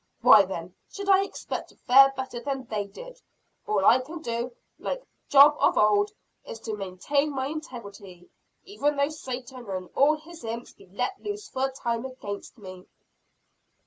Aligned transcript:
Why 0.21 0.45
then, 0.45 0.73
should 0.91 1.07
I 1.09 1.23
expect 1.23 1.69
to 1.69 1.75
fare 1.75 2.11
better 2.17 2.39
than 2.39 2.63
they 2.65 2.87
did? 2.87 3.21
All 3.67 3.85
I 3.85 3.99
can 3.99 4.19
do, 4.23 4.51
like 4.79 5.05
Job 5.29 5.55
of 5.59 5.77
old, 5.77 6.09
is 6.43 6.59
to 6.61 6.73
maintain 6.75 7.29
my 7.31 7.45
integrity 7.45 8.27
even 8.63 8.95
though 8.95 9.09
Satan 9.09 9.69
and 9.69 9.91
all 9.93 10.15
his 10.15 10.43
imps 10.43 10.73
be 10.73 10.87
let 10.87 11.21
loose 11.21 11.47
for 11.49 11.67
a 11.67 11.71
time 11.71 12.03
against 12.03 12.57
me." 12.57 12.87